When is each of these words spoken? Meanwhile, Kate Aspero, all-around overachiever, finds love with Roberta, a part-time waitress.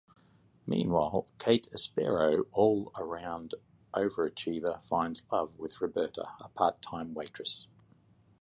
Meanwhile, 0.65 1.27
Kate 1.37 1.69
Aspero, 1.71 2.47
all-around 2.53 3.53
overachiever, 3.93 4.81
finds 4.81 5.21
love 5.31 5.51
with 5.59 5.79
Roberta, 5.79 6.27
a 6.39 6.47
part-time 6.49 7.13
waitress. 7.13 7.67